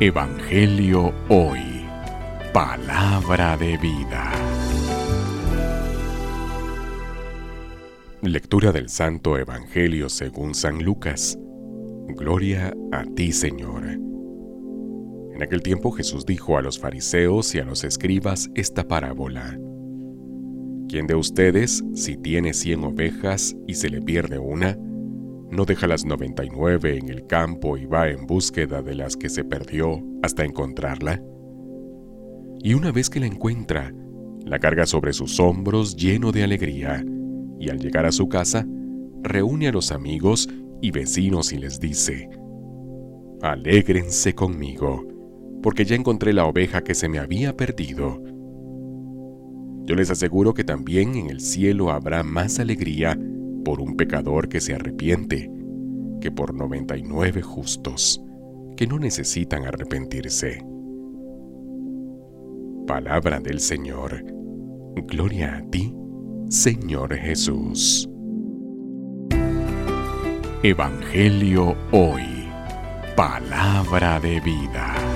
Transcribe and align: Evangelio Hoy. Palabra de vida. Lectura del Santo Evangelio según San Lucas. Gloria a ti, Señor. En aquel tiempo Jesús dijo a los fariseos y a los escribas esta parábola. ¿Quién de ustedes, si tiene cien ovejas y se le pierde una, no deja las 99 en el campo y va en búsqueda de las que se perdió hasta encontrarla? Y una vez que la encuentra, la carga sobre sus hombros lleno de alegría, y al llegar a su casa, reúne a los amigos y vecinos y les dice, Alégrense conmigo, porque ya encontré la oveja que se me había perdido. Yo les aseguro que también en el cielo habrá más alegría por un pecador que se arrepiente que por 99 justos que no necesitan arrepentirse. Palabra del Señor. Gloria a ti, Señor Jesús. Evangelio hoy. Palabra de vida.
Evangelio 0.00 1.12
Hoy. 1.28 1.86
Palabra 2.52 3.56
de 3.56 3.76
vida. 3.76 4.32
Lectura 8.22 8.72
del 8.72 8.88
Santo 8.88 9.38
Evangelio 9.38 10.08
según 10.08 10.54
San 10.54 10.82
Lucas. 10.82 11.38
Gloria 12.08 12.74
a 12.90 13.04
ti, 13.04 13.32
Señor. 13.32 13.84
En 15.34 15.42
aquel 15.42 15.62
tiempo 15.62 15.92
Jesús 15.92 16.26
dijo 16.26 16.58
a 16.58 16.62
los 16.62 16.80
fariseos 16.80 17.54
y 17.54 17.60
a 17.60 17.64
los 17.64 17.84
escribas 17.84 18.50
esta 18.54 18.88
parábola. 18.88 19.56
¿Quién 20.88 21.06
de 21.06 21.14
ustedes, 21.14 21.84
si 21.94 22.16
tiene 22.16 22.54
cien 22.54 22.82
ovejas 22.82 23.54
y 23.68 23.74
se 23.74 23.88
le 23.88 24.02
pierde 24.02 24.38
una, 24.38 24.76
no 25.52 25.66
deja 25.66 25.86
las 25.86 26.06
99 26.06 26.96
en 26.96 27.10
el 27.10 27.26
campo 27.26 27.76
y 27.76 27.84
va 27.84 28.08
en 28.08 28.26
búsqueda 28.26 28.80
de 28.80 28.94
las 28.94 29.16
que 29.16 29.28
se 29.28 29.44
perdió 29.44 30.02
hasta 30.22 30.44
encontrarla? 30.44 31.22
Y 32.62 32.72
una 32.72 32.90
vez 32.90 33.10
que 33.10 33.20
la 33.20 33.26
encuentra, 33.26 33.92
la 34.46 34.58
carga 34.58 34.86
sobre 34.86 35.12
sus 35.12 35.38
hombros 35.40 35.94
lleno 35.94 36.32
de 36.32 36.42
alegría, 36.42 37.04
y 37.60 37.68
al 37.68 37.78
llegar 37.78 38.06
a 38.06 38.12
su 38.12 38.30
casa, 38.30 38.66
reúne 39.22 39.68
a 39.68 39.72
los 39.72 39.92
amigos 39.92 40.48
y 40.80 40.90
vecinos 40.90 41.52
y 41.52 41.58
les 41.58 41.78
dice, 41.78 42.30
Alégrense 43.42 44.34
conmigo, 44.34 45.06
porque 45.62 45.84
ya 45.84 45.96
encontré 45.96 46.32
la 46.32 46.46
oveja 46.46 46.82
que 46.82 46.94
se 46.94 47.10
me 47.10 47.18
había 47.18 47.56
perdido. 47.56 48.22
Yo 49.84 49.96
les 49.96 50.10
aseguro 50.10 50.54
que 50.54 50.64
también 50.64 51.14
en 51.14 51.28
el 51.28 51.40
cielo 51.40 51.90
habrá 51.90 52.22
más 52.22 52.58
alegría 52.58 53.18
por 53.64 53.80
un 53.80 53.96
pecador 53.96 54.48
que 54.48 54.60
se 54.60 54.74
arrepiente 54.74 55.50
que 56.20 56.30
por 56.30 56.54
99 56.54 57.42
justos 57.42 58.22
que 58.76 58.86
no 58.86 58.98
necesitan 58.98 59.66
arrepentirse. 59.66 60.64
Palabra 62.86 63.40
del 63.40 63.60
Señor. 63.60 64.24
Gloria 65.06 65.56
a 65.56 65.70
ti, 65.70 65.94
Señor 66.48 67.14
Jesús. 67.14 68.08
Evangelio 70.62 71.76
hoy. 71.90 72.48
Palabra 73.16 74.20
de 74.20 74.40
vida. 74.40 75.11